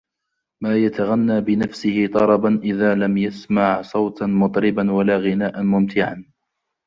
مَا 0.63 0.77
يَتَغَنَّى 0.77 1.41
بِنَفْسِهِ 1.41 2.07
طَرَبًا 2.13 2.59
إذَا 2.63 2.95
لَمْ 2.95 3.17
يَسْمَعْ 3.17 3.81
صَوْتًا 3.81 4.25
مُطْرِبًا 4.25 4.91
وَلَا 4.91 5.17
غِنَاءً 5.17 5.61
مُمْتِعًا 5.61 6.25